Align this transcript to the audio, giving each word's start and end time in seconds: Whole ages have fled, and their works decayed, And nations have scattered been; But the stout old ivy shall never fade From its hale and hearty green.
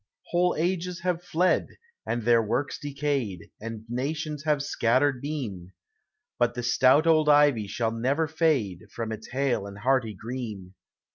Whole 0.31 0.55
ages 0.57 1.01
have 1.01 1.21
fled, 1.23 1.67
and 2.07 2.23
their 2.23 2.41
works 2.41 2.79
decayed, 2.79 3.51
And 3.61 3.85
nations 3.87 4.45
have 4.45 4.63
scattered 4.63 5.21
been; 5.21 5.73
But 6.39 6.55
the 6.55 6.63
stout 6.63 7.05
old 7.05 7.29
ivy 7.29 7.67
shall 7.67 7.91
never 7.91 8.27
fade 8.27 8.87
From 8.91 9.11
its 9.11 9.27
hale 9.29 9.67
and 9.67 9.77
hearty 9.77 10.15
green. 10.15 10.73